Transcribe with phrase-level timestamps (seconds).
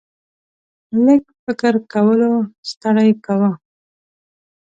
[1.05, 2.33] لږ فکر کولو
[2.69, 3.51] ستړی کاوه.